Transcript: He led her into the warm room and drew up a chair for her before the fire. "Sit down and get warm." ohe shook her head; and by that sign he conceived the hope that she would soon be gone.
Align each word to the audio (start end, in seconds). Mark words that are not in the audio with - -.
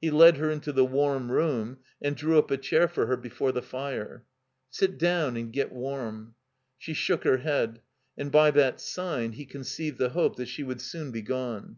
He 0.00 0.10
led 0.10 0.38
her 0.38 0.48
into 0.50 0.72
the 0.72 0.86
warm 0.86 1.30
room 1.30 1.80
and 2.00 2.16
drew 2.16 2.38
up 2.38 2.50
a 2.50 2.56
chair 2.56 2.88
for 2.88 3.08
her 3.08 3.16
before 3.18 3.52
the 3.52 3.60
fire. 3.60 4.24
"Sit 4.70 4.96
down 4.96 5.36
and 5.36 5.52
get 5.52 5.70
warm." 5.70 6.34
ohe 6.88 6.94
shook 6.96 7.24
her 7.24 7.36
head; 7.36 7.82
and 8.16 8.32
by 8.32 8.52
that 8.52 8.80
sign 8.80 9.32
he 9.32 9.44
conceived 9.44 9.98
the 9.98 10.08
hope 10.16 10.36
that 10.36 10.48
she 10.48 10.62
would 10.62 10.80
soon 10.80 11.10
be 11.10 11.20
gone. 11.20 11.76